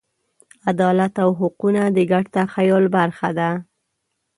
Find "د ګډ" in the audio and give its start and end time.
1.95-2.25